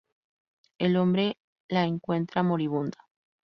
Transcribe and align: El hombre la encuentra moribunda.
El 0.79 0.97
hombre 0.97 1.37
la 1.67 1.85
encuentra 1.85 2.41
moribunda. 2.41 3.07